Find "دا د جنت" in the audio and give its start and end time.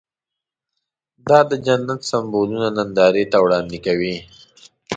1.27-2.01